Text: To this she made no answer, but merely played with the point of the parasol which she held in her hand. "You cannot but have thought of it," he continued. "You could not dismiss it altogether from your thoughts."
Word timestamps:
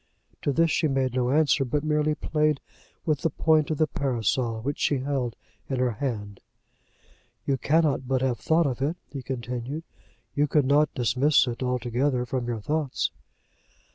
To 0.41 0.51
this 0.51 0.71
she 0.71 0.87
made 0.87 1.13
no 1.13 1.29
answer, 1.29 1.63
but 1.63 1.83
merely 1.83 2.15
played 2.15 2.59
with 3.05 3.21
the 3.21 3.29
point 3.29 3.69
of 3.69 3.77
the 3.77 3.85
parasol 3.85 4.59
which 4.61 4.79
she 4.79 4.97
held 4.97 5.35
in 5.69 5.77
her 5.77 5.91
hand. 5.91 6.39
"You 7.45 7.55
cannot 7.59 8.07
but 8.07 8.21
have 8.23 8.39
thought 8.39 8.65
of 8.65 8.81
it," 8.81 8.97
he 9.11 9.21
continued. 9.21 9.83
"You 10.33 10.47
could 10.47 10.65
not 10.65 10.91
dismiss 10.95 11.45
it 11.45 11.61
altogether 11.61 12.25
from 12.25 12.47
your 12.47 12.61
thoughts." 12.61 13.11